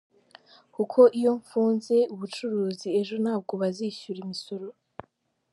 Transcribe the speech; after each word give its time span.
Kuko 0.75 0.99
iyo 1.19 1.31
mfunze 1.41 1.95
ubucuruzi, 2.13 2.87
ejo 2.99 3.15
ntabwo 3.23 3.53
bazishyura 3.61 4.17
imisoro. 4.25 4.67